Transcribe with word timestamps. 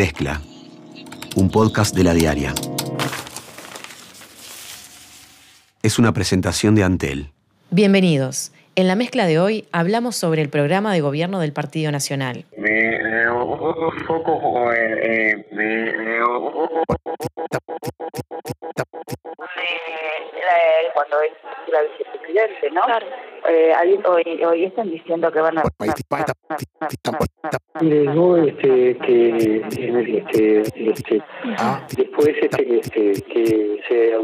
Mezcla, 0.00 0.40
un 1.36 1.50
podcast 1.50 1.94
de 1.94 2.04
la 2.04 2.14
diaria. 2.14 2.54
Es 5.82 5.98
una 5.98 6.14
presentación 6.14 6.74
de 6.74 6.84
Antel. 6.84 7.28
Bienvenidos. 7.70 8.50
En 8.76 8.88
la 8.88 8.96
mezcla 8.96 9.26
de 9.26 9.38
hoy 9.38 9.66
hablamos 9.72 10.16
sobre 10.16 10.40
el 10.40 10.48
programa 10.48 10.94
de 10.94 11.02
gobierno 11.02 11.38
del 11.38 11.52
Partido 11.52 11.92
Nacional. 11.92 12.46
Cuando 20.94 21.20
es 21.22 21.32
la 21.68 21.82
vicepresidente, 21.82 22.70
¿no? 22.70 22.82
Eh, 23.48 23.72
hoy, 24.04 24.44
hoy 24.44 24.64
están 24.64 24.90
diciendo 24.90 25.30
que 25.32 25.40
van 25.40 25.58
a... 25.58 25.62
Este, 25.62 25.74
que 28.98 29.56
este, 29.56 30.60
este, 30.90 31.22
después 31.96 32.36
este, 32.42 32.78
este, 32.78 33.12
que 33.22 33.82
se 33.88 34.16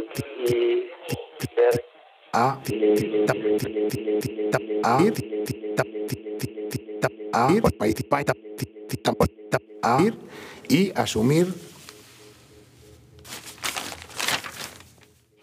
y 10.68 10.92
asumir 10.94 11.46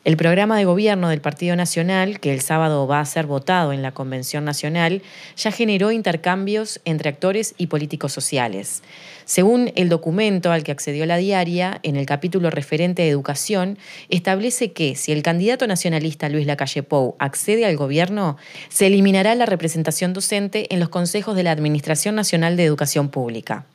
El 0.06 0.18
programa 0.18 0.58
de 0.58 0.66
gobierno 0.66 1.08
del 1.08 1.22
Partido 1.22 1.56
Nacional, 1.56 2.20
que 2.20 2.34
el 2.34 2.42
sábado 2.42 2.86
va 2.88 3.00
a 3.00 3.06
ser 3.06 3.26
votado 3.26 3.72
en 3.72 3.82
la 3.82 3.94
Convención 3.94 4.44
Nacional, 4.44 5.02
ya 5.38 5.50
generó 5.50 5.94
intercambios 5.94 6.82
entre 6.84 7.08
actores 7.08 7.56
y 7.58 7.68
políticos 7.68 8.12
sociales. 8.12 8.84
Según 9.24 9.72
el 9.76 9.88
documento 9.88 10.52
al 10.52 10.64
que 10.66 10.74
accedió 10.74 11.06
la 11.06 11.16
diaria, 11.16 11.80
en 11.84 11.96
el 11.96 12.06
capítulo 12.06 12.50
referente 12.50 13.04
de 13.04 13.08
educación, 13.08 13.78
establece 14.10 14.74
que 14.74 14.96
si 14.96 15.14
el 15.14 15.24
candidato 15.24 15.68
nacionalista 15.68 16.28
Luis 16.28 16.48
Lacalle 16.48 16.84
Pou 16.84 17.16
accede 17.18 17.66
al 17.66 17.78
gobierno, 17.78 18.36
se 18.68 18.88
eliminará 18.88 19.36
la 19.36 19.46
representación 19.46 20.12
docente 20.12 20.68
en 20.74 20.82
los 20.82 20.90
consejos 20.90 21.38
de 21.38 21.44
la 21.44 21.52
Administración 21.52 22.16
Nacional 22.16 22.58
de 22.58 22.66
Educación 22.66 23.08
Pública. 23.08 23.68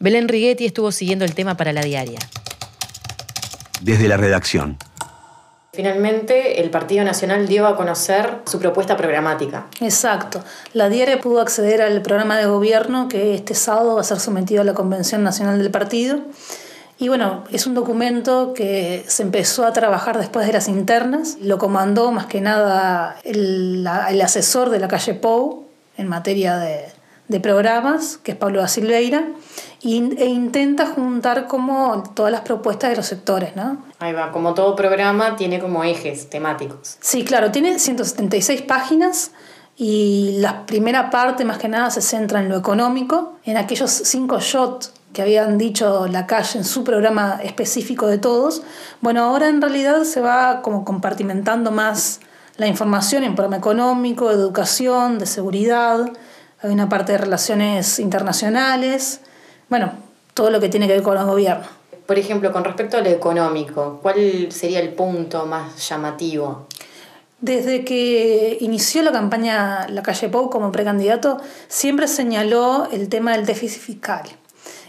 Belén 0.00 0.26
Righetti 0.26 0.66
estuvo 0.66 0.90
siguiendo 0.90 1.24
el 1.24 1.36
tema 1.36 1.56
para 1.56 1.72
la 1.72 1.82
diaria. 1.82 2.18
Desde 3.80 4.08
la 4.08 4.16
redacción. 4.16 4.76
Finalmente, 5.72 6.60
el 6.60 6.70
Partido 6.70 7.04
Nacional 7.04 7.46
dio 7.46 7.66
a 7.66 7.76
conocer 7.76 8.38
su 8.46 8.58
propuesta 8.58 8.96
programática. 8.96 9.66
Exacto. 9.80 10.42
La 10.72 10.88
diaria 10.88 11.20
pudo 11.20 11.40
acceder 11.40 11.82
al 11.82 12.00
programa 12.00 12.38
de 12.38 12.46
gobierno 12.46 13.08
que 13.08 13.34
este 13.34 13.54
sábado 13.54 13.94
va 13.96 14.00
a 14.00 14.04
ser 14.04 14.18
sometido 14.18 14.62
a 14.62 14.64
la 14.64 14.74
Convención 14.74 15.22
Nacional 15.22 15.58
del 15.58 15.70
Partido. 15.70 16.20
Y 16.98 17.08
bueno, 17.08 17.44
es 17.52 17.66
un 17.66 17.74
documento 17.74 18.54
que 18.54 19.04
se 19.06 19.22
empezó 19.22 19.66
a 19.66 19.72
trabajar 19.72 20.18
después 20.18 20.46
de 20.46 20.52
las 20.52 20.68
internas. 20.68 21.36
Lo 21.40 21.58
comandó 21.58 22.10
más 22.12 22.26
que 22.26 22.40
nada 22.40 23.16
el, 23.22 23.86
el 24.08 24.20
asesor 24.22 24.70
de 24.70 24.80
la 24.80 24.88
calle 24.88 25.14
Pou 25.14 25.66
en 25.96 26.08
materia 26.08 26.56
de, 26.56 26.86
de 27.28 27.40
programas, 27.40 28.18
que 28.18 28.32
es 28.32 28.36
Pablo 28.36 28.60
da 28.60 28.68
Silveira 28.68 29.28
e 29.82 30.26
intenta 30.26 30.86
juntar 30.86 31.46
como 31.46 32.02
todas 32.14 32.32
las 32.32 32.40
propuestas 32.40 32.90
de 32.90 32.96
los 32.96 33.06
sectores, 33.06 33.54
¿no? 33.54 33.84
Ahí 34.00 34.12
va, 34.12 34.32
como 34.32 34.54
todo 34.54 34.74
programa 34.74 35.36
tiene 35.36 35.60
como 35.60 35.84
ejes 35.84 36.28
temáticos. 36.30 36.96
Sí, 37.00 37.24
claro, 37.24 37.52
tiene 37.52 37.78
176 37.78 38.62
páginas 38.62 39.30
y 39.76 40.38
la 40.40 40.66
primera 40.66 41.10
parte 41.10 41.44
más 41.44 41.58
que 41.58 41.68
nada 41.68 41.90
se 41.90 42.02
centra 42.02 42.40
en 42.40 42.48
lo 42.48 42.56
económico, 42.56 43.34
en 43.44 43.56
aquellos 43.56 43.90
cinco 43.90 44.40
shots 44.40 44.92
que 45.12 45.22
habían 45.22 45.58
dicho 45.58 46.06
la 46.08 46.26
calle 46.26 46.58
en 46.58 46.64
su 46.64 46.82
programa 46.82 47.40
específico 47.42 48.06
de 48.06 48.18
todos. 48.18 48.62
Bueno, 49.00 49.22
ahora 49.22 49.48
en 49.48 49.60
realidad 49.60 50.02
se 50.02 50.20
va 50.20 50.60
como 50.62 50.84
compartimentando 50.84 51.70
más 51.70 52.20
la 52.56 52.66
información 52.66 53.22
en 53.22 53.36
programa 53.36 53.58
económico, 53.58 54.28
de 54.28 54.34
educación, 54.34 55.18
de 55.18 55.26
seguridad, 55.26 56.10
hay 56.62 56.70
una 56.70 56.88
parte 56.88 57.12
de 57.12 57.18
relaciones 57.18 57.98
internacionales, 57.98 59.20
bueno, 59.68 59.92
todo 60.34 60.50
lo 60.50 60.60
que 60.60 60.68
tiene 60.68 60.86
que 60.86 60.94
ver 60.94 61.02
con 61.02 61.16
el 61.16 61.24
gobierno. 61.24 61.66
Por 62.06 62.18
ejemplo, 62.18 62.52
con 62.52 62.64
respecto 62.64 62.96
a 62.96 63.00
lo 63.00 63.10
económico, 63.10 63.98
¿cuál 64.02 64.50
sería 64.50 64.80
el 64.80 64.94
punto 64.94 65.46
más 65.46 65.88
llamativo? 65.88 66.66
Desde 67.40 67.84
que 67.84 68.56
inició 68.60 69.02
la 69.02 69.12
campaña 69.12 69.86
La 69.88 70.02
Calle 70.02 70.28
Pou 70.28 70.50
como 70.50 70.72
precandidato, 70.72 71.38
siempre 71.68 72.08
señaló 72.08 72.88
el 72.90 73.08
tema 73.08 73.32
del 73.32 73.46
déficit 73.46 73.80
fiscal. 73.80 74.22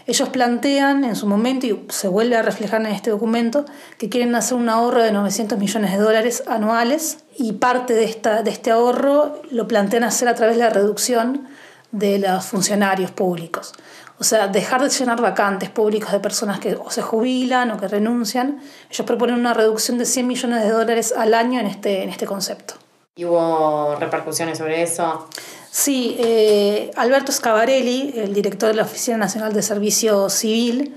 Ellos 0.06 0.30
plantean 0.30 1.04
en 1.04 1.14
su 1.14 1.26
momento, 1.26 1.66
y 1.66 1.78
se 1.90 2.08
vuelve 2.08 2.36
a 2.36 2.42
reflejar 2.42 2.80
en 2.80 2.88
este 2.88 3.10
documento, 3.10 3.66
que 3.98 4.08
quieren 4.08 4.34
hacer 4.34 4.56
un 4.56 4.68
ahorro 4.68 5.02
de 5.02 5.12
900 5.12 5.58
millones 5.58 5.92
de 5.92 5.98
dólares 5.98 6.42
anuales 6.48 7.18
y 7.36 7.52
parte 7.52 7.92
de, 7.94 8.04
esta, 8.04 8.42
de 8.42 8.50
este 8.50 8.72
ahorro 8.72 9.40
lo 9.50 9.68
plantean 9.68 10.02
hacer 10.02 10.26
a 10.26 10.34
través 10.34 10.56
de 10.56 10.62
la 10.64 10.70
reducción 10.70 11.46
de 11.92 12.18
los 12.18 12.44
funcionarios 12.44 13.10
públicos. 13.10 13.72
O 14.18 14.24
sea, 14.24 14.48
dejar 14.48 14.82
de 14.82 14.90
llenar 14.90 15.20
vacantes 15.20 15.70
públicas 15.70 16.12
de 16.12 16.20
personas 16.20 16.60
que 16.60 16.74
o 16.74 16.90
se 16.90 17.00
jubilan 17.00 17.70
o 17.70 17.78
que 17.78 17.88
renuncian. 17.88 18.60
Ellos 18.90 19.06
proponen 19.06 19.36
una 19.36 19.54
reducción 19.54 19.96
de 19.96 20.04
100 20.04 20.26
millones 20.26 20.62
de 20.62 20.70
dólares 20.70 21.14
al 21.16 21.32
año 21.32 21.58
en 21.58 21.66
este, 21.66 22.02
en 22.02 22.10
este 22.10 22.26
concepto. 22.26 22.74
¿Y 23.16 23.24
hubo 23.24 23.96
repercusiones 23.96 24.58
sobre 24.58 24.82
eso? 24.82 25.26
Sí, 25.70 26.16
eh, 26.18 26.90
Alberto 26.96 27.32
Scavarelli, 27.32 28.12
el 28.16 28.34
director 28.34 28.68
de 28.68 28.74
la 28.74 28.82
Oficina 28.82 29.16
Nacional 29.16 29.52
de 29.52 29.62
Servicio 29.62 30.28
Civil, 30.28 30.94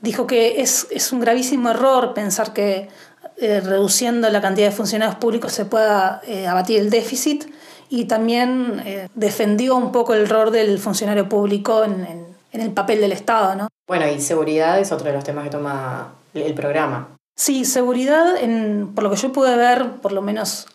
dijo 0.00 0.26
que 0.26 0.60
es, 0.60 0.86
es 0.90 1.12
un 1.12 1.20
gravísimo 1.20 1.70
error 1.70 2.12
pensar 2.12 2.52
que 2.52 2.88
eh, 3.38 3.60
reduciendo 3.60 4.28
la 4.30 4.40
cantidad 4.40 4.68
de 4.68 4.74
funcionarios 4.74 5.18
públicos 5.18 5.52
se 5.52 5.64
pueda 5.64 6.22
eh, 6.26 6.46
abatir 6.46 6.80
el 6.80 6.90
déficit 6.90 7.44
y 7.88 8.06
también 8.06 9.08
defendió 9.14 9.76
un 9.76 9.92
poco 9.92 10.14
el 10.14 10.28
rol 10.28 10.52
del 10.52 10.78
funcionario 10.78 11.28
público 11.28 11.84
en 11.84 12.26
en 12.56 12.62
el 12.62 12.72
papel 12.72 13.00
del 13.00 13.12
Estado, 13.12 13.54
¿no? 13.54 13.68
Bueno, 13.86 14.08
y 14.08 14.20
seguridad 14.20 14.80
es 14.80 14.90
otro 14.90 15.06
de 15.06 15.12
los 15.12 15.24
temas 15.24 15.44
que 15.44 15.50
toma 15.50 16.14
el 16.34 16.54
programa. 16.54 17.08
Sí, 17.36 17.64
seguridad, 17.64 18.36
en, 18.42 18.92
por 18.94 19.04
lo 19.04 19.10
que 19.10 19.16
yo 19.16 19.32
pude 19.32 19.56
ver, 19.56 19.92
por 20.02 20.12
lo 20.12 20.22
menos 20.22 20.66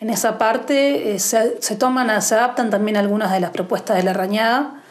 en 0.00 0.10
esa 0.10 0.36
parte, 0.36 1.14
eh, 1.14 1.18
se, 1.18 1.62
se, 1.62 1.76
toman, 1.76 2.20
se 2.22 2.34
adaptan 2.34 2.70
también 2.70 2.96
algunas 2.96 3.32
de 3.32 3.40
las 3.40 3.50
propuestas 3.50 3.96
de 3.96 4.02
la 4.02 4.12
rañada. 4.12 4.82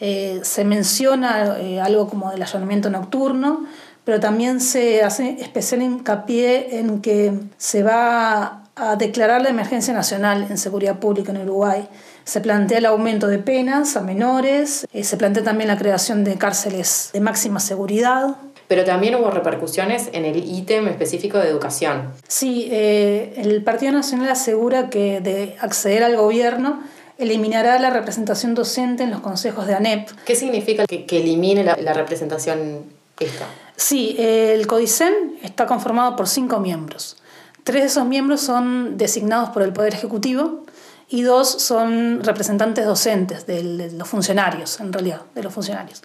Eh, 0.00 0.40
se 0.42 0.64
menciona 0.64 1.58
eh, 1.58 1.80
algo 1.80 2.08
como 2.08 2.30
del 2.30 2.42
allanamiento 2.42 2.90
nocturno, 2.90 3.64
pero 4.04 4.20
también 4.20 4.60
se 4.60 5.02
hace 5.02 5.40
especial 5.40 5.80
hincapié 5.80 6.80
en 6.80 7.00
que 7.00 7.32
se 7.56 7.82
va 7.82 8.63
a 8.76 8.96
declarar 8.96 9.42
la 9.42 9.50
emergencia 9.50 9.94
nacional 9.94 10.46
en 10.50 10.58
seguridad 10.58 10.98
pública 10.98 11.30
en 11.30 11.42
Uruguay. 11.42 11.88
Se 12.24 12.40
plantea 12.40 12.78
el 12.78 12.86
aumento 12.86 13.28
de 13.28 13.38
penas 13.38 13.96
a 13.96 14.00
menores, 14.00 14.86
eh, 14.92 15.04
se 15.04 15.16
plantea 15.16 15.44
también 15.44 15.68
la 15.68 15.78
creación 15.78 16.24
de 16.24 16.36
cárceles 16.36 17.10
de 17.12 17.20
máxima 17.20 17.60
seguridad. 17.60 18.36
Pero 18.66 18.84
también 18.84 19.14
hubo 19.14 19.30
repercusiones 19.30 20.08
en 20.12 20.24
el 20.24 20.38
ítem 20.38 20.88
específico 20.88 21.38
de 21.38 21.48
educación. 21.48 22.12
Sí, 22.26 22.68
eh, 22.72 23.34
el 23.36 23.62
Partido 23.62 23.92
Nacional 23.92 24.30
asegura 24.30 24.90
que 24.90 25.20
de 25.20 25.56
acceder 25.60 26.02
al 26.02 26.16
gobierno 26.16 26.82
eliminará 27.18 27.78
la 27.78 27.90
representación 27.90 28.54
docente 28.54 29.04
en 29.04 29.10
los 29.10 29.20
consejos 29.20 29.66
de 29.68 29.74
ANEP. 29.74 30.08
¿Qué 30.24 30.34
significa 30.34 30.86
que, 30.86 31.06
elimine 31.10 31.62
la, 31.62 31.76
la, 31.76 31.92
representación 31.92 32.86
esta? 33.20 33.46
Sí, 33.76 34.16
el 34.18 34.66
CODICEN 34.66 35.38
está 35.42 35.66
conformado 35.66 36.16
por 36.16 36.26
cinco 36.26 36.58
miembros. 36.58 37.18
Tres 37.64 37.80
de 37.80 37.86
esos 37.88 38.06
miembros 38.06 38.42
son 38.42 38.98
designados 38.98 39.48
por 39.50 39.62
el 39.62 39.72
Poder 39.72 39.94
Ejecutivo 39.94 40.64
y 41.08 41.22
dos 41.22 41.48
son 41.48 42.22
representantes 42.22 42.84
docentes 42.84 43.46
de 43.46 43.90
los 43.92 44.06
funcionarios, 44.06 44.80
en 44.80 44.92
realidad, 44.92 45.22
de 45.34 45.42
los 45.42 45.52
funcionarios. 45.52 46.02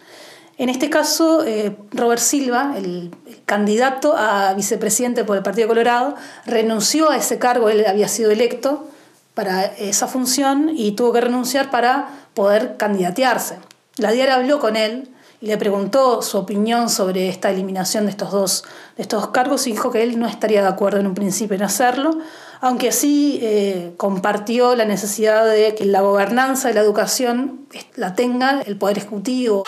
En 0.58 0.70
este 0.70 0.90
caso, 0.90 1.44
eh, 1.46 1.76
Robert 1.92 2.22
Silva, 2.22 2.74
el, 2.78 3.12
candidato 3.46 4.16
a 4.16 4.54
vicepresidente 4.54 5.24
por 5.24 5.36
el 5.38 5.44
Partido 5.44 5.68
Colorado, 5.68 6.16
renunció 6.46 7.10
a 7.10 7.18
ese 7.18 7.40
cargo, 7.40 7.70
él 7.70 7.86
había 7.88 8.08
sido 8.08 8.32
electo 8.32 8.88
para 9.34 9.66
esa 9.66 10.08
función 10.08 10.70
y 10.74 10.92
tuvo 10.94 11.14
que 11.14 11.22
renunciar 11.22 11.72
para 11.72 12.10
poder 12.34 12.78
candidatearse. 12.78 13.58
La 13.98 14.12
diaria 14.12 14.36
habló 14.36 14.60
con 14.60 14.76
él 14.76 15.10
le 15.42 15.58
preguntó 15.58 16.22
su 16.22 16.38
opinión 16.38 16.90
sobre 16.90 17.30
esta 17.30 17.50
eliminación 17.50 18.06
de 18.06 18.12
estos 18.12 18.32
dos, 18.32 18.64
de 18.98 19.04
estos 19.04 19.28
cargos 19.30 19.68
y 19.68 19.72
dijo 19.72 19.92
que 19.92 20.04
él 20.04 20.20
no 20.20 20.28
estaría 20.28 20.62
de 20.62 20.68
acuerdo 20.68 21.00
en 21.00 21.08
un 21.08 21.14
principio 21.14 21.56
en 21.56 21.64
hacerlo, 21.64 22.18
aunque 22.60 22.92
sí 22.92 23.40
eh, 23.42 23.94
compartió 23.96 24.76
la 24.76 24.84
necesidad 24.84 25.50
de 25.50 25.76
que 25.76 25.86
la 25.86 26.02
gobernanza 26.02 26.68
de 26.68 26.74
la 26.74 26.82
educación 26.82 27.62
la 27.96 28.16
tenga 28.16 28.62
el 28.62 28.78
Poder 28.78 28.98
Ejecutivo 28.98 29.64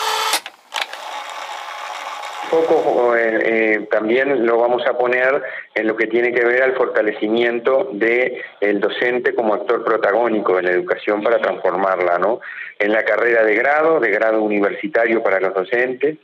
poco 2.52 3.16
eh, 3.16 3.40
eh, 3.44 3.88
también 3.90 4.46
lo 4.46 4.58
vamos 4.58 4.84
a 4.86 4.98
poner 4.98 5.42
en 5.74 5.88
lo 5.88 5.96
que 5.96 6.08
tiene 6.08 6.34
que 6.34 6.46
ver 6.46 6.62
al 6.62 6.76
fortalecimiento 6.76 7.90
del 7.94 8.44
el 8.60 8.80
docente 8.80 9.34
como 9.34 9.54
actor 9.54 9.84
protagónico 9.84 10.60
en 10.60 10.66
la 10.66 10.72
educación 10.72 11.24
para 11.24 11.40
transformarla, 11.40 12.20
¿no? 12.20 12.42
En 12.78 12.92
la 12.92 13.04
carrera 13.04 13.44
de 13.44 13.56
grado, 13.56 14.00
de 14.00 14.12
grado 14.12 14.44
universitario 14.44 15.24
para 15.24 15.40
los 15.40 15.54
docentes, 15.54 16.18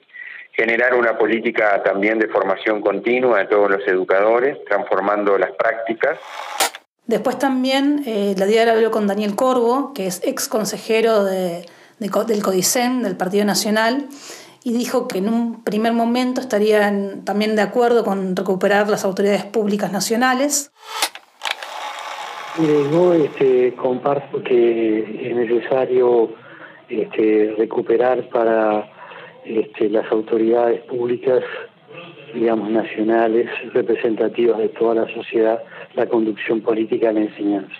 generar 0.52 0.96
una 0.96 1.18
política 1.18 1.82
también 1.84 2.20
de 2.20 2.28
formación 2.28 2.82
continua 2.82 3.40
de 3.40 3.46
todos 3.46 3.72
los 3.72 3.88
educadores, 3.88 4.58
transformando 4.66 5.38
las 5.38 5.52
prácticas. 5.52 6.20
Después 7.06 7.40
también 7.40 8.04
eh, 8.06 8.36
la 8.38 8.46
diaria 8.46 8.74
habló 8.74 8.92
con 8.92 9.08
Daniel 9.08 9.36
Corvo, 9.36 9.94
que 9.94 10.08
es 10.08 10.22
ex 10.26 10.50
consejero 10.50 11.24
de, 11.24 11.66
del 12.00 12.44
CODICEN, 12.44 13.02
del 13.02 13.16
Partido 13.16 13.46
Nacional, 13.46 14.08
y 14.68 14.74
dijo 14.74 15.08
que 15.08 15.20
en 15.20 15.30
un 15.30 15.64
primer 15.64 15.94
momento 15.94 16.42
estarían 16.42 17.24
también 17.24 17.56
de 17.56 17.62
acuerdo 17.62 18.04
con 18.04 18.36
recuperar 18.36 18.90
las 18.90 19.06
autoridades 19.06 19.46
públicas 19.46 19.94
nacionales. 19.94 20.74
yo 22.92 23.14
este, 23.14 23.74
comparto 23.76 24.44
que 24.44 25.30
es 25.30 25.36
necesario 25.38 26.34
este, 26.90 27.56
recuperar 27.58 28.28
para 28.28 28.92
este, 29.46 29.90
las 29.90 30.12
autoridades 30.12 30.82
públicas, 30.82 31.46
digamos, 32.34 32.70
nacionales, 32.70 33.50
representativas 33.72 34.58
de 34.58 34.68
toda 34.68 34.96
la 34.96 35.14
sociedad, 35.14 35.64
la 35.96 36.08
conducción 36.08 36.60
política 36.60 37.08
de 37.08 37.14
la 37.14 37.22
enseñanza. 37.22 37.76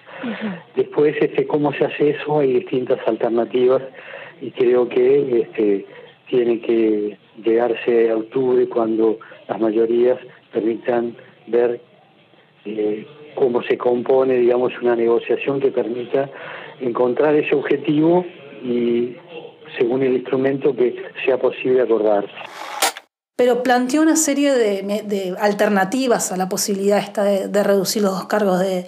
Después, 0.74 1.18
este, 1.20 1.46
¿cómo 1.48 1.74
se 1.74 1.84
hace 1.84 2.12
eso? 2.12 2.40
Hay 2.40 2.54
distintas 2.54 3.06
alternativas 3.06 3.82
y 4.40 4.52
creo 4.52 4.88
que 4.88 5.42
este, 5.42 5.86
tiene 6.30 6.60
que 6.62 7.18
llegarse 7.44 8.10
a 8.10 8.18
octubre 8.18 8.68
cuando 8.68 9.20
las 9.48 9.60
mayorías 9.60 10.20
permitan 10.52 11.16
ver 11.48 11.82
eh, 12.66 13.06
cómo 13.36 13.62
se 13.64 13.78
compone, 13.78 14.36
digamos, 14.36 14.74
una 14.82 14.96
negociación 14.96 15.60
que 15.60 15.72
permita 15.72 16.30
encontrar 16.80 17.36
ese 17.36 17.56
objetivo 17.56 18.26
y 18.64 19.16
según 19.78 20.04
el 20.04 20.14
instrumento 20.14 20.76
que 20.76 20.96
sea 21.26 21.38
posible 21.38 21.82
acordar. 21.82 22.26
Pero 23.36 23.62
planteó 23.62 24.02
una 24.02 24.16
serie 24.16 24.54
de, 24.54 25.36
alternativas 25.40 26.32
a 26.32 26.38
la 26.38 26.50
posibilidad 26.50 26.98
esta 26.98 27.24
de, 27.24 27.64
reducir 27.64 28.02
los 28.02 28.14
dos 28.14 28.26
cargos 28.26 28.60
de, 28.60 28.86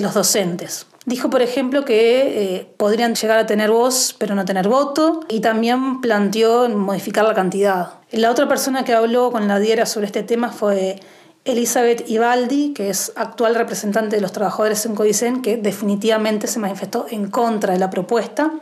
los 0.00 0.12
docentes. 0.12 0.86
Dijo, 1.08 1.30
por 1.30 1.40
ejemplo, 1.40 1.86
que 1.86 2.56
eh, 2.56 2.68
podrían 2.76 3.14
llegar 3.14 3.38
a 3.38 3.46
tener 3.46 3.70
voz, 3.70 4.14
pero 4.18 4.34
no 4.34 4.44
tener 4.44 4.68
voto, 4.68 5.20
y 5.30 5.40
también 5.40 6.02
planteó 6.02 6.68
modificar 6.68 7.24
la 7.24 7.32
cantidad. 7.32 7.94
La 8.10 8.30
otra 8.30 8.46
persona 8.46 8.84
que 8.84 8.92
habló 8.92 9.32
con 9.32 9.48
la 9.48 9.58
diera 9.58 9.86
sobre 9.86 10.04
este 10.04 10.22
tema 10.22 10.50
fue 10.50 11.00
Elizabeth 11.46 12.06
Ibaldi, 12.10 12.74
que 12.74 12.90
es 12.90 13.10
actual 13.16 13.54
representante 13.54 14.16
de 14.16 14.20
los 14.20 14.32
trabajadores 14.32 14.84
en 14.84 14.94
Codicen, 14.94 15.40
que 15.40 15.56
definitivamente 15.56 16.46
se 16.46 16.58
manifestó 16.58 17.06
en 17.08 17.30
contra 17.30 17.72
de 17.72 17.78
la 17.78 17.88
propuesta 17.88 18.52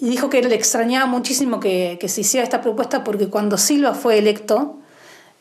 y 0.00 0.08
dijo 0.08 0.30
que 0.30 0.40
le 0.42 0.54
extrañaba 0.54 1.04
muchísimo 1.04 1.60
que, 1.60 1.98
se 2.08 2.20
hiciera 2.22 2.44
esta 2.44 2.62
propuesta 2.62 3.04
porque 3.04 3.28
cuando 3.28 3.58
Silva 3.58 3.92
fue 3.92 4.16
electo, 4.16 4.78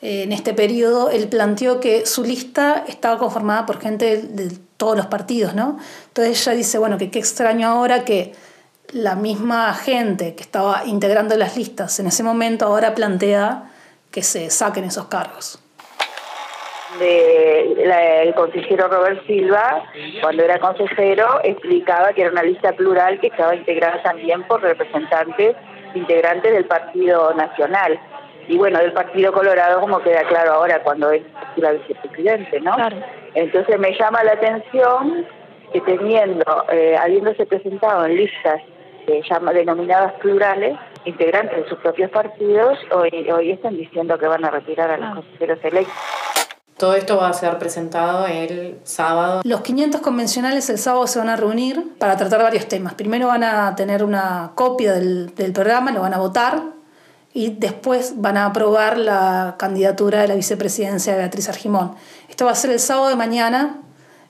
eh, 0.01 0.23
en 0.23 0.33
este 0.33 0.53
periodo, 0.53 1.09
él 1.09 1.29
planteó 1.29 1.79
que 1.79 2.05
su 2.05 2.25
lista 2.25 2.83
estaba 2.85 3.17
conformada 3.17 3.65
por 3.65 3.79
gente 3.79 4.17
de, 4.17 4.51
todos 4.77 4.95
los 4.95 5.07
partidos, 5.07 5.53
¿no? 5.53 5.77
Entonces 6.07 6.47
ella 6.47 6.55
dice, 6.55 6.77
bueno, 6.77 6.97
que 6.97 7.11
qué 7.11 7.19
extraño 7.19 7.67
ahora 7.67 8.05
que 8.05 8.33
la 8.93 9.15
misma 9.15 9.73
gente 9.73 10.35
que 10.35 10.43
estaba 10.43 10.85
integrando 10.85 11.35
las 11.35 11.57
listas 11.57 11.99
en 11.99 12.07
ese 12.07 12.23
momento 12.23 12.65
ahora 12.65 12.95
plantea 12.95 13.71
que 14.11 14.23
se 14.23 14.49
saquen 14.49 14.85
esos 14.85 15.07
cargos 15.07 15.59
de 16.99 18.23
el 18.23 18.33
consejero 18.33 18.87
Robert 18.87 19.25
Silva, 19.25 19.83
cuando 20.21 20.43
era 20.43 20.59
consejero, 20.59 21.39
explicaba 21.43 22.13
que 22.13 22.21
era 22.21 22.31
una 22.31 22.43
lista 22.43 22.71
plural 22.73 23.19
que 23.19 23.27
estaba 23.27 23.55
integrada 23.55 24.01
también 24.03 24.43
por 24.43 24.61
representantes 24.61 25.55
integrantes 25.93 26.51
del 26.51 26.65
Partido 26.65 27.33
Nacional. 27.33 27.99
Y 28.47 28.57
bueno, 28.57 28.79
del 28.79 28.93
Partido 28.93 29.33
Colorado, 29.33 29.81
como 29.81 29.99
queda 29.99 30.23
claro 30.23 30.53
ahora 30.53 30.81
cuando 30.81 31.11
es 31.11 31.21
la 31.57 31.71
vicepresidente, 31.71 32.61
¿no? 32.61 32.75
Entonces 33.33 33.79
me 33.79 33.97
llama 33.97 34.23
la 34.23 34.33
atención 34.33 35.25
que 35.73 35.81
teniendo, 35.81 36.65
eh, 36.71 36.95
habiéndose 36.97 37.45
presentado 37.45 38.05
en 38.05 38.15
listas 38.15 38.61
eh, 39.07 39.21
denominadas 39.53 40.13
plurales, 40.13 40.77
integrantes 41.05 41.63
de 41.63 41.69
sus 41.69 41.77
propios 41.79 42.11
partidos, 42.11 42.77
hoy, 42.91 43.29
hoy 43.31 43.51
están 43.51 43.77
diciendo 43.77 44.17
que 44.17 44.27
van 44.27 44.43
a 44.45 44.51
retirar 44.51 44.91
a 44.91 44.97
los 44.97 45.15
consejeros 45.15 45.59
electos. 45.63 45.93
Todo 46.77 46.93
esto 46.93 47.17
va 47.17 47.29
a 47.29 47.33
ser 47.33 47.57
presentado 47.57 48.27
el 48.27 48.79
sábado. 48.83 49.41
Los 49.43 49.61
500 49.61 49.99
convencionales 50.01 50.69
el 50.69 50.77
sábado 50.77 51.07
se 51.07 51.17
van 51.17 51.29
a 51.29 51.35
reunir 51.35 51.97
para 51.97 52.17
tratar 52.17 52.43
varios 52.43 52.67
temas. 52.67 52.93
Primero 52.93 53.27
van 53.27 53.43
a 53.43 53.73
tener 53.75 54.03
una 54.03 54.51
copia 54.53 54.93
del, 54.93 55.31
programa, 55.55 55.91
lo 55.91 56.01
van 56.01 56.13
a 56.13 56.19
votar 56.19 56.61
y 57.33 57.49
después 57.49 58.13
van 58.17 58.37
a 58.37 58.45
aprobar 58.45 58.97
la 58.97 59.55
candidatura 59.57 60.21
de 60.21 60.27
la 60.27 60.35
vicepresidencia 60.35 61.13
de 61.13 61.19
Beatriz 61.19 61.49
Argimón. 61.49 61.95
Esto 62.29 62.45
va 62.45 62.51
a 62.51 62.55
ser 62.55 62.71
el 62.71 62.79
sábado 62.79 63.09
de 63.09 63.15
mañana. 63.15 63.81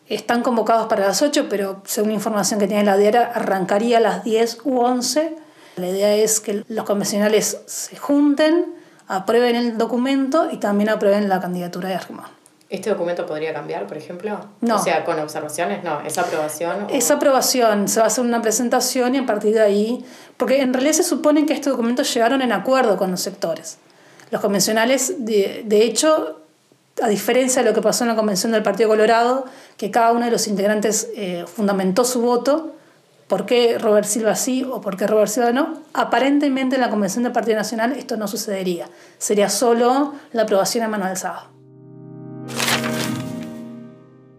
Están 0.07 0.41
convocados 0.41 0.87
para 0.87 1.07
las 1.07 1.21
8, 1.21 1.47
pero 1.49 1.81
según 1.85 2.11
información 2.11 2.59
que 2.59 2.67
tiene 2.67 2.83
la 2.83 2.97
diaria, 2.97 3.31
arrancaría 3.33 3.97
a 3.97 4.01
las 4.01 4.23
10 4.23 4.59
u 4.63 4.79
11. 4.79 5.35
La 5.77 5.87
idea 5.87 6.15
es 6.15 6.39
que 6.39 6.63
los 6.67 6.85
convencionales 6.85 7.59
se 7.65 7.97
junten, 7.97 8.73
aprueben 9.07 9.55
el 9.55 9.77
documento 9.77 10.49
y 10.51 10.57
también 10.57 10.89
aprueben 10.89 11.29
la 11.29 11.39
candidatura 11.39 11.89
de 11.89 11.95
Argimón. 11.95 12.36
¿Este 12.69 12.89
documento 12.89 13.25
podría 13.25 13.53
cambiar, 13.53 13.87
por 13.87 13.95
ejemplo? 13.95 14.39
No. 14.59 14.75
O 14.75 14.79
sea, 14.79 15.05
con 15.05 15.17
observaciones, 15.19 15.83
no, 15.83 16.01
esa 16.01 16.21
aprobación. 16.21 16.87
Esa 16.89 17.13
aprobación, 17.13 17.87
se 17.87 17.99
va 17.99 18.05
a 18.05 18.07
hacer 18.07 18.25
una 18.25 18.41
presentación 18.41 19.15
y 19.15 19.19
a 19.19 19.25
partir 19.25 19.53
de 19.53 19.61
ahí, 19.61 20.05
porque 20.35 20.61
en 20.61 20.73
realidad 20.73 20.93
se 20.93 21.03
supone 21.03 21.45
que 21.45 21.53
estos 21.53 21.71
documentos 21.71 22.13
llegaron 22.13 22.41
en 22.41 22.51
acuerdo 22.51 22.97
con 22.97 23.09
los 23.11 23.21
sectores. 23.21 23.77
Los 24.31 24.41
convencionales, 24.41 25.25
de, 25.25 25.63
de 25.65 25.83
hecho, 25.83 26.41
a 27.01 27.07
diferencia 27.07 27.63
de 27.63 27.69
lo 27.69 27.73
que 27.73 27.81
pasó 27.81 28.03
en 28.03 28.09
la 28.09 28.15
convención 28.15 28.51
del 28.51 28.63
Partido 28.63 28.89
Colorado, 28.89 29.45
que 29.77 29.91
cada 29.91 30.11
uno 30.11 30.25
de 30.25 30.31
los 30.31 30.47
integrantes 30.47 31.09
eh, 31.15 31.45
fundamentó 31.47 32.03
su 32.03 32.21
voto, 32.21 32.75
¿por 33.27 33.45
qué 33.45 33.77
Robert 33.77 34.07
Silva 34.07 34.35
sí 34.35 34.67
o 34.69 34.81
por 34.81 34.97
qué 34.97 35.07
Robert 35.07 35.29
Silva 35.29 35.51
no? 35.51 35.83
Aparentemente 35.93 36.75
en 36.75 36.81
la 36.81 36.89
convención 36.89 37.23
del 37.23 37.33
Partido 37.33 37.55
Nacional 37.55 37.93
esto 37.93 38.17
no 38.17 38.27
sucedería. 38.27 38.89
Sería 39.19 39.49
solo 39.49 40.15
la 40.33 40.43
aprobación 40.43 40.83
a 40.83 40.87
mano 40.87 41.05
alzada. 41.05 41.47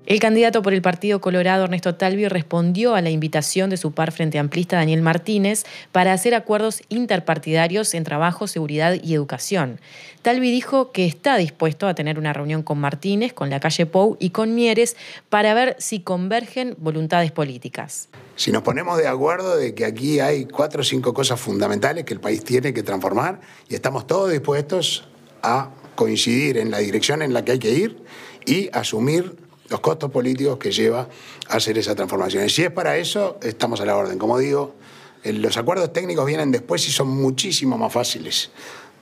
El 0.09 0.21
candidato 0.21 0.63
por 0.63 0.73
el 0.73 0.81
Partido 0.81 1.21
Colorado, 1.21 1.65
Ernesto 1.65 1.97
Talvi, 1.97 2.29
respondió 2.29 2.95
a 2.95 3.03
la 3.03 3.11
invitación 3.11 3.69
de 3.69 3.77
su 3.77 3.93
par 3.93 4.11
frente 4.11 4.39
amplista, 4.39 4.77
Daniel 4.77 5.03
Martínez, 5.03 5.65
para 5.93 6.15
hacer 6.15 6.35
acuerdos 6.35 6.83
interpartidarios 6.89 7.93
en 7.93 8.05
trabajo, 8.05 8.47
seguridad 8.47 8.97
y 9.03 9.13
educación. 9.13 9.83
Talvi 10.23 10.51
dijo 10.51 10.93
que 10.93 11.05
está 11.05 11.37
dispuesto 11.37 11.87
a 11.87 11.95
tener 11.95 12.19
una 12.19 12.33
reunión 12.33 12.63
con 12.63 12.79
Martínez, 12.79 13.35
con 13.35 13.51
la 13.51 13.61
calle 13.61 13.85
Pou 13.85 14.17
y 14.19 14.31
con 14.31 14.55
Mieres 14.55 14.97
para 15.29 15.53
ver 15.53 15.77
si 15.79 16.01
convergen 16.01 16.75
voluntades 16.79 17.31
políticas. 17.31 18.09
Si 18.35 18.51
nos 18.51 18.63
ponemos 18.63 18.97
de 18.97 19.09
acuerdo 19.09 19.59
de 19.59 19.75
que 19.75 19.85
aquí 19.85 20.21
hay 20.21 20.47
cuatro 20.47 20.81
o 20.81 20.85
cinco 20.85 21.13
cosas 21.13 21.39
fundamentales 21.39 22.05
que 22.05 22.15
el 22.15 22.21
país 22.21 22.43
tiene 22.43 22.73
que 22.73 22.83
transformar 22.83 23.43
y 23.69 23.75
estamos 23.75 24.07
todos 24.07 24.31
dispuestos 24.31 25.07
a 25.43 25.69
coincidir 25.97 26.57
en 26.57 26.71
la 26.71 26.79
dirección 26.79 27.21
en 27.21 27.35
la 27.35 27.45
que 27.45 27.53
hay 27.53 27.59
que 27.59 27.73
ir 27.73 28.03
y 28.47 28.71
asumir 28.73 29.48
los 29.69 29.81
costos 29.81 30.11
políticos 30.11 30.59
que 30.59 30.71
lleva 30.71 31.09
a 31.49 31.57
hacer 31.57 31.79
esa 31.79 31.95
transformación. 31.95 32.45
Y 32.45 32.49
si 32.49 32.63
es 32.63 32.71
para 32.71 32.97
eso, 32.97 33.39
estamos 33.43 33.81
a 33.81 33.85
la 33.85 33.97
orden. 33.97 34.19
Como 34.19 34.39
digo, 34.39 34.75
los 35.25 35.57
acuerdos 35.57 35.93
técnicos 35.93 36.27
vienen 36.27 36.51
después 36.51 36.87
y 36.89 36.91
son 36.91 37.09
muchísimo 37.09 37.77
más 37.77 37.93
fáciles 37.93 38.51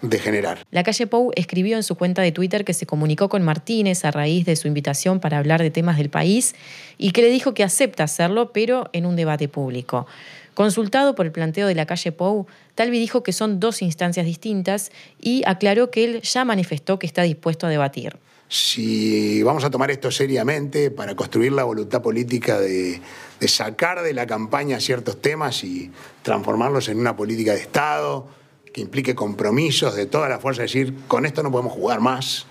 de 0.03 0.19
generar. 0.19 0.65
La 0.71 0.83
calle 0.83 1.07
Pou 1.07 1.33
escribió 1.37 1.77
en 1.77 1.83
su 1.83 1.95
cuenta 1.95 2.21
de 2.23 2.33
Twitter 2.33 2.65
que 2.65 2.75
se 2.75 2.87
comunicó 2.87 3.29
con 3.29 3.43
Martínez 3.43 4.05
a 4.05 4.11
raíz 4.11 4.45
de 4.45 4.57
su 4.57 4.69
invitación 4.69 5.21
para 5.21 5.39
hablar 5.39 5.63
de 5.63 5.71
temas 5.71 5.97
del 5.97 6.11
país 6.11 6.55
y 6.99 7.13
que 7.13 7.23
le 7.23 7.31
dijo 7.31 7.55
que 7.55 7.65
acepta 7.65 8.05
hacerlo, 8.05 8.53
pero 8.53 8.91
en 8.93 9.07
un 9.07 9.17
debate 9.17 9.49
público. 9.49 10.07
Consultado 10.55 11.15
por 11.15 11.27
el 11.27 11.33
planteo 11.33 11.67
de 11.67 11.75
la 11.75 11.87
calle 11.87 12.13
Pou, 12.13 12.47
Talvi 12.75 12.99
dijo 12.99 13.23
que 13.23 13.33
son 13.33 13.61
dos 13.61 13.83
instancias 13.83 14.27
distintas 14.27 14.91
y 15.21 15.43
aclaró 15.47 15.91
que 15.91 16.05
él 16.05 16.23
ya 16.23 16.45
manifestó 16.45 16.99
que 16.99 17.07
está 17.07 17.23
dispuesto 17.23 17.67
a 17.67 17.71
debatir 17.71 18.19
si 18.49 19.43
vamos 19.43 19.65
a 19.65 19.71
tomar 19.71 19.91
esto 19.91 20.11
seriamente 20.11 20.91
para 20.91 21.17
construir 21.17 21.53
la 21.53 21.65
voluntad 21.65 22.03
política 22.03 22.61
de, 22.61 23.01
sacar 23.49 24.03
de 24.03 24.13
la 24.13 24.27
campaña 24.27 24.79
ciertos 24.81 25.21
temas 25.21 25.65
y 25.65 25.91
transformarlos 26.23 26.89
en 26.89 26.99
una 26.99 27.17
política 27.17 27.53
de 27.53 27.61
Estado 27.61 28.29
que 28.73 28.81
implique 28.81 29.15
compromisos 29.15 29.97
de 29.97 30.07
toda 30.07 30.29
la 30.29 30.39
fuerza, 30.39 30.63
decir, 30.63 30.95
con 31.09 31.27
esto 31.27 31.43
no 31.43 31.51
podemos 31.51 31.73
jugar 31.73 32.01
más, 32.01 32.47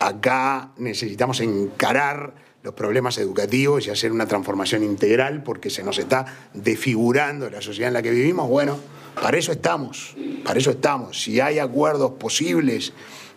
acá 0.00 0.70
necesitamos 0.78 1.40
encarar 1.40 2.34
los 2.62 2.72
problemas 2.72 3.18
educativos 3.18 3.86
y 3.86 3.90
hacer 3.90 4.10
una 4.10 4.26
transformación 4.26 4.82
integral 4.82 5.42
porque 5.42 5.68
se 5.68 5.84
nos 5.84 5.98
está 5.98 6.24
desfigurando 6.54 7.50
la 7.50 7.60
sociedad 7.60 7.88
en 7.88 7.94
la 7.94 8.02
que 8.02 8.10
vivimos, 8.10 8.48
bueno, 8.48 8.78
para 9.20 9.36
eso 9.36 9.52
estamos, 9.52 10.16
para 10.44 10.58
eso 10.58 10.70
estamos. 10.70 11.22
Si 11.22 11.40
hay 11.40 11.58
acuerdos 11.58 12.12
posibles 12.12 12.94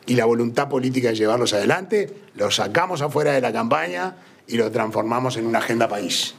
y 0.07 0.15
la 0.15 0.25
voluntad 0.25 0.69
política 0.69 1.09
de 1.09 1.15
llevarlos 1.15 1.53
adelante, 1.53 2.13
los 2.35 2.55
sacamos 2.55 3.01
afuera 3.01 3.33
de 3.33 3.41
la 3.41 3.51
campaña 3.51 4.15
y 4.47 4.57
lo 4.57 4.71
transformamos 4.71 5.37
en 5.37 5.45
una 5.45 5.59
agenda 5.59 5.87
país. 5.87 6.33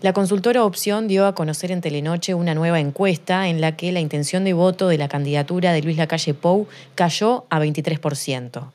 La 0.00 0.12
consultora 0.12 0.64
Opción 0.64 1.08
dio 1.08 1.26
a 1.26 1.34
conocer 1.34 1.72
en 1.72 1.80
Telenoche 1.80 2.32
una 2.32 2.54
nueva 2.54 2.78
encuesta 2.78 3.48
en 3.48 3.60
la 3.60 3.76
que 3.76 3.90
la 3.90 3.98
intención 3.98 4.44
de 4.44 4.52
voto 4.52 4.86
de 4.86 4.96
la 4.96 5.08
candidatura 5.08 5.72
de 5.72 5.82
Luis 5.82 5.96
Lacalle 5.96 6.34
Pou 6.34 6.68
cayó 6.94 7.46
a 7.50 7.58
23%. 7.60 8.70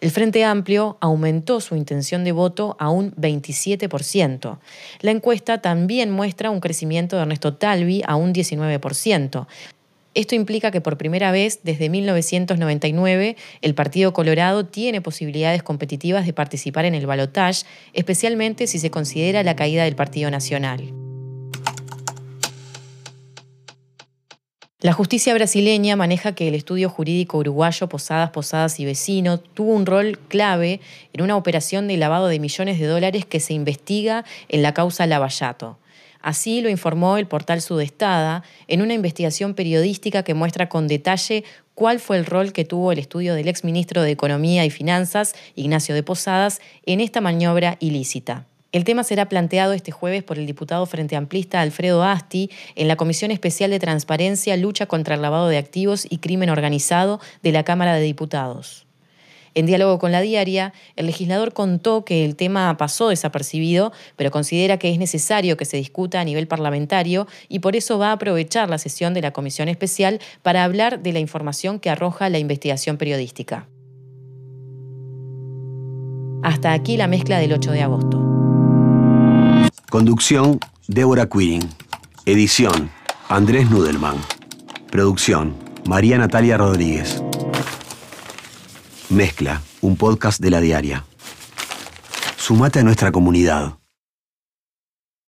El 0.00 0.12
Frente 0.12 0.44
Amplio 0.44 0.96
aumentó 1.00 1.60
su 1.60 1.74
intención 1.74 2.22
de 2.22 2.30
voto 2.30 2.76
a 2.78 2.90
un 2.90 3.12
27%. 3.16 4.58
La 5.00 5.10
encuesta 5.10 5.60
también 5.60 6.12
muestra 6.12 6.50
un 6.50 6.60
crecimiento 6.60 7.16
de 7.16 7.22
Ernesto 7.22 7.54
Talvi 7.54 8.02
a 8.06 8.14
un 8.14 8.32
19%. 8.32 9.48
Esto 10.14 10.34
implica 10.34 10.70
que 10.70 10.80
por 10.80 10.98
primera 10.98 11.30
vez 11.30 11.60
desde 11.62 11.88
1999 11.88 13.36
el 13.62 13.74
Partido 13.74 14.12
Colorado 14.12 14.66
tiene 14.66 15.00
posibilidades 15.00 15.62
competitivas 15.62 16.26
de 16.26 16.32
participar 16.32 16.84
en 16.84 16.94
el 16.94 17.06
balotaje, 17.06 17.64
especialmente 17.92 18.66
si 18.66 18.78
se 18.78 18.90
considera 18.90 19.42
la 19.42 19.56
caída 19.56 19.84
del 19.84 19.96
Partido 19.96 20.30
Nacional. 20.30 20.92
La 24.80 24.92
justicia 24.92 25.34
brasileña 25.34 25.96
maneja 25.96 26.36
que 26.36 26.46
el 26.46 26.54
estudio 26.54 26.88
jurídico 26.88 27.38
uruguayo 27.38 27.88
Posadas, 27.88 28.30
Posadas 28.30 28.78
y 28.78 28.84
Vecino 28.84 29.38
tuvo 29.38 29.72
un 29.72 29.86
rol 29.86 30.20
clave 30.28 30.80
en 31.12 31.22
una 31.22 31.36
operación 31.36 31.88
de 31.88 31.96
lavado 31.96 32.28
de 32.28 32.38
millones 32.38 32.78
de 32.78 32.86
dólares 32.86 33.24
que 33.24 33.40
se 33.40 33.54
investiga 33.54 34.24
en 34.48 34.62
la 34.62 34.74
causa 34.74 35.08
Lavallato. 35.08 35.78
Así 36.20 36.60
lo 36.60 36.68
informó 36.68 37.16
el 37.16 37.26
portal 37.26 37.62
Sudestada 37.62 38.42
en 38.66 38.82
una 38.82 38.94
investigación 38.94 39.54
periodística 39.54 40.22
que 40.22 40.34
muestra 40.34 40.68
con 40.68 40.88
detalle 40.88 41.44
cuál 41.74 42.00
fue 42.00 42.16
el 42.16 42.26
rol 42.26 42.52
que 42.52 42.64
tuvo 42.64 42.90
el 42.90 42.98
estudio 42.98 43.34
del 43.34 43.48
exministro 43.48 44.02
de 44.02 44.10
Economía 44.10 44.64
y 44.64 44.70
Finanzas, 44.70 45.34
Ignacio 45.54 45.94
de 45.94 46.02
Posadas, 46.02 46.60
en 46.84 47.00
esta 47.00 47.20
maniobra 47.20 47.76
ilícita. 47.78 48.46
El 48.72 48.84
tema 48.84 49.02
será 49.02 49.28
planteado 49.28 49.72
este 49.72 49.92
jueves 49.92 50.22
por 50.24 50.38
el 50.38 50.46
diputado 50.46 50.84
Frente 50.86 51.16
Amplista 51.16 51.60
Alfredo 51.60 52.02
Asti 52.02 52.50
en 52.74 52.88
la 52.88 52.96
Comisión 52.96 53.30
Especial 53.30 53.70
de 53.70 53.78
Transparencia, 53.78 54.56
Lucha 54.56 54.86
contra 54.86 55.14
el 55.14 55.22
Lavado 55.22 55.48
de 55.48 55.56
Activos 55.56 56.06
y 56.10 56.18
Crimen 56.18 56.50
Organizado 56.50 57.20
de 57.42 57.52
la 57.52 57.62
Cámara 57.62 57.94
de 57.94 58.02
Diputados. 58.02 58.87
En 59.58 59.66
diálogo 59.66 59.98
con 59.98 60.12
la 60.12 60.20
diaria, 60.20 60.72
el 60.94 61.06
legislador 61.06 61.52
contó 61.52 62.04
que 62.04 62.24
el 62.24 62.36
tema 62.36 62.76
pasó 62.76 63.08
desapercibido, 63.08 63.90
pero 64.14 64.30
considera 64.30 64.78
que 64.78 64.88
es 64.88 65.00
necesario 65.00 65.56
que 65.56 65.64
se 65.64 65.76
discuta 65.76 66.20
a 66.20 66.24
nivel 66.24 66.46
parlamentario 66.46 67.26
y 67.48 67.58
por 67.58 67.74
eso 67.74 67.98
va 67.98 68.10
a 68.10 68.12
aprovechar 68.12 68.70
la 68.70 68.78
sesión 68.78 69.14
de 69.14 69.20
la 69.20 69.32
comisión 69.32 69.68
especial 69.68 70.20
para 70.42 70.62
hablar 70.62 71.02
de 71.02 71.12
la 71.12 71.18
información 71.18 71.80
que 71.80 71.90
arroja 71.90 72.28
la 72.28 72.38
investigación 72.38 72.98
periodística. 72.98 73.66
Hasta 76.44 76.72
aquí 76.72 76.96
la 76.96 77.08
mezcla 77.08 77.40
del 77.40 77.52
8 77.52 77.72
de 77.72 77.82
agosto. 77.82 78.16
Conducción, 79.90 80.60
Débora 80.86 81.28
Quirin. 81.28 81.68
Edición, 82.26 82.92
Andrés 83.28 83.68
Nudelman. 83.68 84.18
Producción, 84.92 85.56
María 85.84 86.16
Natalia 86.16 86.56
Rodríguez. 86.56 87.24
Mezcla, 89.10 89.62
un 89.80 89.96
podcast 89.96 90.38
de 90.38 90.50
la 90.50 90.60
diaria. 90.60 91.04
Sumate 92.36 92.80
a 92.80 92.82
nuestra 92.82 93.10
comunidad. 93.10 93.78